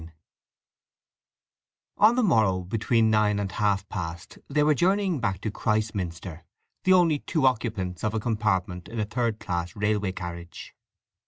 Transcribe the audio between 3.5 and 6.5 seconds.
half past they were journeying back to Christminster,